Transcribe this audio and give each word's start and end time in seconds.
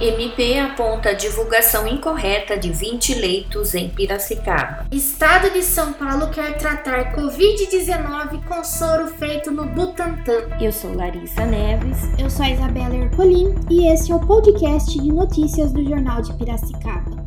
MP 0.00 0.58
aponta 0.58 1.10
a 1.10 1.12
divulgação 1.12 1.86
incorreta 1.86 2.56
de 2.56 2.72
20 2.72 3.16
leitos 3.16 3.74
em 3.74 3.90
Piracicaba. 3.90 4.86
Estado 4.90 5.50
de 5.50 5.62
São 5.62 5.92
Paulo 5.92 6.30
quer 6.30 6.56
tratar 6.56 7.14
Covid-19 7.14 8.42
com 8.46 8.64
soro 8.64 9.08
feito 9.08 9.50
no 9.50 9.66
Butantan. 9.66 10.48
Eu 10.58 10.72
sou 10.72 10.94
Larissa 10.94 11.44
Neves. 11.44 11.98
Eu 12.18 12.30
sou 12.30 12.46
a 12.46 12.50
Isabela 12.50 12.96
Ercolim 12.96 13.54
e 13.68 13.92
esse 13.92 14.10
é 14.10 14.14
o 14.14 14.20
podcast 14.20 14.98
de 14.98 15.12
notícias 15.12 15.70
do 15.70 15.84
Jornal 15.84 16.22
de 16.22 16.32
Piracicaba. 16.32 17.19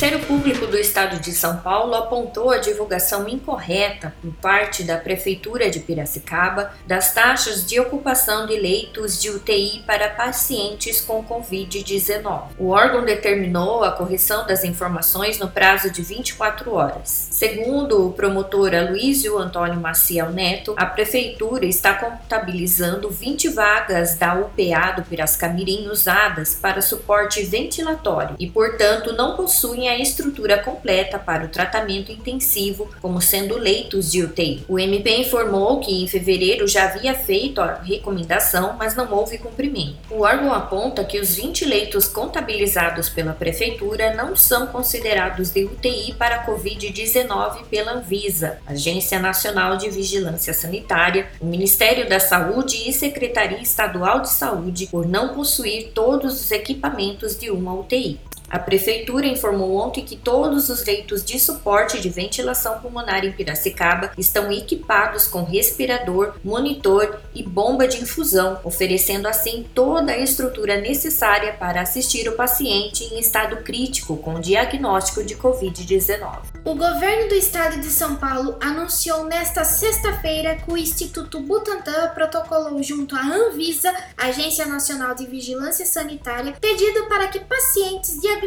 Ministério 0.00 0.26
Público 0.26 0.66
do 0.66 0.78
Estado 0.78 1.20
de 1.20 1.30
São 1.30 1.58
Paulo 1.58 1.94
apontou 1.94 2.48
a 2.48 2.56
divulgação 2.56 3.28
incorreta 3.28 4.14
por 4.22 4.32
parte 4.32 4.82
da 4.82 4.96
Prefeitura 4.96 5.68
de 5.68 5.78
Piracicaba 5.78 6.72
das 6.86 7.12
taxas 7.12 7.66
de 7.66 7.78
ocupação 7.78 8.46
de 8.46 8.58
leitos 8.58 9.20
de 9.20 9.28
UTI 9.28 9.82
para 9.86 10.08
pacientes 10.08 11.02
com 11.02 11.22
Covid-19. 11.22 12.44
O 12.58 12.70
órgão 12.70 13.04
determinou 13.04 13.84
a 13.84 13.92
correção 13.92 14.46
das 14.46 14.64
informações 14.64 15.38
no 15.38 15.50
prazo 15.50 15.90
de 15.90 16.00
24 16.00 16.72
horas. 16.72 17.28
Segundo 17.30 18.06
o 18.06 18.12
promotor 18.14 18.74
Aloysio 18.74 19.36
Antônio 19.36 19.78
Maciel 19.78 20.30
Neto, 20.30 20.74
a 20.78 20.86
Prefeitura 20.86 21.66
está 21.66 21.92
contabilizando 21.92 23.10
20 23.10 23.50
vagas 23.50 24.16
da 24.16 24.32
UPA 24.32 24.92
do 24.96 25.02
Piracicamirim 25.02 25.88
usadas 25.88 26.54
para 26.54 26.80
suporte 26.80 27.42
ventilatório 27.42 28.36
e, 28.38 28.48
portanto, 28.48 29.12
não 29.12 29.36
possuem 29.36 29.89
a 29.90 29.98
estrutura 29.98 30.58
completa 30.58 31.18
para 31.18 31.44
o 31.44 31.48
tratamento 31.48 32.12
intensivo, 32.12 32.90
como 33.00 33.20
sendo 33.20 33.56
leitos 33.56 34.10
de 34.10 34.22
UTI. 34.22 34.64
O 34.68 34.78
MP 34.78 35.18
informou 35.18 35.80
que 35.80 36.02
em 36.02 36.06
fevereiro 36.06 36.66
já 36.66 36.84
havia 36.84 37.14
feito 37.14 37.60
a 37.60 37.74
recomendação, 37.74 38.76
mas 38.78 38.94
não 38.94 39.12
houve 39.12 39.38
cumprimento. 39.38 39.96
O 40.10 40.22
órgão 40.22 40.52
aponta 40.52 41.04
que 41.04 41.18
os 41.18 41.34
20 41.34 41.64
leitos 41.64 42.06
contabilizados 42.08 43.08
pela 43.08 43.32
Prefeitura 43.32 44.14
não 44.14 44.36
são 44.36 44.66
considerados 44.66 45.50
de 45.50 45.64
UTI 45.64 46.14
para 46.14 46.44
Covid-19 46.46 47.64
pela 47.70 47.92
Anvisa, 47.92 48.58
Agência 48.66 49.18
Nacional 49.18 49.76
de 49.76 49.90
Vigilância 49.90 50.54
Sanitária, 50.54 51.28
o 51.40 51.46
Ministério 51.46 52.08
da 52.08 52.20
Saúde 52.20 52.88
e 52.88 52.92
Secretaria 52.92 53.60
Estadual 53.60 54.20
de 54.20 54.30
Saúde, 54.30 54.88
por 54.90 55.06
não 55.06 55.34
possuir 55.34 55.90
todos 55.94 56.40
os 56.40 56.50
equipamentos 56.50 57.38
de 57.38 57.50
uma 57.50 57.74
UTI. 57.74 58.20
A 58.50 58.58
Prefeitura 58.58 59.28
informou 59.28 59.76
ontem 59.76 60.04
que 60.04 60.16
todos 60.16 60.68
os 60.70 60.84
leitos 60.84 61.24
de 61.24 61.38
suporte 61.38 62.00
de 62.00 62.08
ventilação 62.08 62.80
pulmonar 62.80 63.24
em 63.24 63.30
Piracicaba 63.30 64.10
estão 64.18 64.50
equipados 64.50 65.28
com 65.28 65.44
respirador, 65.44 66.34
monitor 66.42 67.20
e 67.32 67.44
bomba 67.44 67.86
de 67.86 68.02
infusão, 68.02 68.58
oferecendo 68.64 69.28
assim 69.28 69.64
toda 69.72 70.10
a 70.10 70.18
estrutura 70.18 70.80
necessária 70.80 71.52
para 71.52 71.80
assistir 71.80 72.28
o 72.28 72.32
paciente 72.32 73.04
em 73.04 73.20
estado 73.20 73.58
crítico 73.58 74.16
com 74.16 74.40
diagnóstico 74.40 75.22
de 75.22 75.36
Covid-19. 75.36 76.38
O 76.64 76.74
governo 76.74 77.28
do 77.28 77.36
estado 77.36 77.78
de 77.78 77.86
São 77.86 78.16
Paulo 78.16 78.56
anunciou 78.60 79.26
nesta 79.26 79.64
sexta-feira 79.64 80.56
que 80.56 80.72
o 80.72 80.76
Instituto 80.76 81.38
Butantan 81.38 82.08
protocolou 82.14 82.82
junto 82.82 83.14
à 83.14 83.20
Anvisa, 83.20 83.94
Agência 84.18 84.66
Nacional 84.66 85.14
de 85.14 85.24
Vigilância 85.26 85.86
Sanitária, 85.86 86.56
pedido 86.60 87.06
para 87.06 87.28
que 87.28 87.38
pacientes 87.38 88.20
diagnosticados 88.20 88.39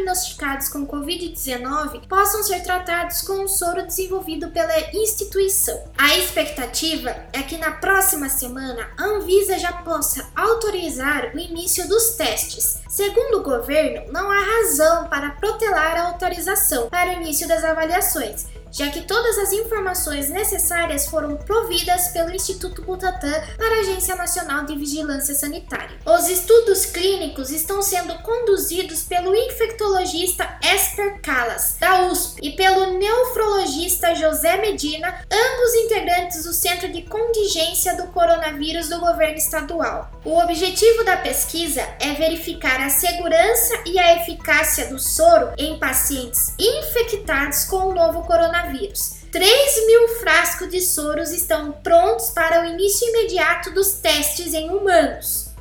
com 0.72 0.86
Covid-19 0.86 2.06
possam 2.08 2.42
ser 2.42 2.62
tratados 2.62 3.22
com 3.22 3.44
um 3.44 3.48
soro 3.48 3.86
desenvolvido 3.86 4.50
pela 4.50 4.78
instituição. 4.92 5.78
A 5.96 6.16
expectativa 6.16 7.14
é 7.32 7.42
que 7.42 7.56
na 7.56 7.72
próxima 7.72 8.28
semana 8.28 8.90
a 8.98 9.04
Anvisa 9.04 9.58
já 9.58 9.72
possa 9.72 10.28
autorizar 10.34 11.32
o 11.34 11.38
início 11.38 11.88
dos 11.88 12.10
testes. 12.10 12.80
Segundo 12.88 13.38
o 13.38 13.42
governo, 13.42 14.12
não 14.12 14.30
há 14.30 14.40
razão 14.40 15.08
para 15.08 15.30
protelar 15.30 15.96
a 15.96 16.06
autorização 16.08 16.88
para 16.88 17.10
o 17.10 17.14
início 17.14 17.48
das 17.48 17.64
avaliações, 17.64 18.46
já 18.74 18.90
que 18.90 19.02
todas 19.02 19.38
as 19.38 19.52
informações 19.52 20.28
necessárias 20.28 21.06
foram 21.06 21.36
providas 21.36 22.08
pelo 22.08 22.34
Instituto 22.34 22.82
Butantan 22.82 23.40
para 23.56 23.76
a 23.76 23.80
Agência 23.80 24.16
Nacional 24.16 24.64
de 24.64 24.76
Vigilância 24.76 25.32
Sanitária. 25.32 25.96
Os 26.04 26.28
estudos 26.28 26.84
clínicos 26.86 27.50
estão 27.50 27.80
sendo 27.80 28.18
conduzidos 28.22 29.04
pelo 29.04 29.34
infectologista 29.34 30.58
Esper 30.60 31.20
Calas, 31.22 31.76
da 31.78 32.08
USP, 32.08 32.40
e 32.42 32.50
pelo 32.56 32.98
nefrologista 32.98 34.12
José 34.16 34.56
Medina, 34.56 35.24
ambos 35.30 35.74
integrantes 35.76 36.42
do 36.42 36.52
Centro 36.52 36.90
de 36.90 37.02
Contingência 37.02 37.96
do 37.96 38.08
Coronavírus 38.08 38.88
do 38.88 38.98
governo 38.98 39.36
estadual. 39.36 40.10
O 40.24 40.36
objetivo 40.40 41.04
da 41.04 41.16
pesquisa 41.18 41.82
é 42.00 42.14
verificar 42.14 42.80
a 42.80 42.90
segurança 42.90 43.74
e 43.86 43.98
a 44.00 44.16
eficácia 44.16 44.86
do 44.88 44.98
soro 44.98 45.52
em 45.56 45.78
pacientes 45.78 46.54
infectados 46.58 47.64
com 47.66 47.90
o 47.90 47.94
novo 47.94 48.24
coronavírus 48.24 48.63
coronavírus. 48.64 49.24
3 49.30 49.86
mil 49.86 50.08
frascos 50.20 50.68
de 50.70 50.80
soros 50.80 51.30
estão 51.32 51.72
prontos 51.72 52.30
para 52.30 52.62
o 52.62 52.64
início 52.64 53.08
imediato 53.08 53.72
dos 53.72 53.94
testes 53.94 54.54
em 54.54 54.70
humanos. 54.70 55.52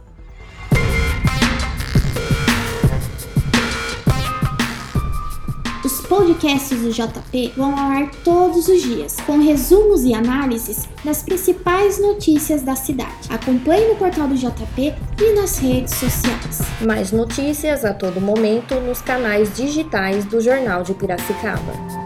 Os 5.84 6.00
podcasts 6.08 6.80
do 6.80 6.92
JP 6.92 7.54
vão 7.58 7.78
ao 7.78 7.92
ar 7.92 8.12
todos 8.24 8.68
os 8.68 8.82
dias, 8.84 9.18
com 9.26 9.40
resumos 9.40 10.04
e 10.04 10.14
análises 10.14 10.88
das 11.04 11.24
principais 11.24 12.00
notícias 12.00 12.62
da 12.62 12.76
cidade. 12.76 13.28
Acompanhe 13.30 13.90
no 13.90 13.96
portal 13.96 14.28
do 14.28 14.36
JP 14.36 14.94
e 15.20 15.34
nas 15.34 15.58
redes 15.58 15.96
sociais. 15.96 16.62
Mais 16.86 17.12
notícias 17.12 17.84
a 17.84 17.94
todo 17.94 18.22
momento 18.22 18.76
nos 18.76 19.02
canais 19.02 19.54
digitais 19.56 20.24
do 20.26 20.40
Jornal 20.40 20.84
de 20.84 20.94
Piracicaba. 20.94 22.03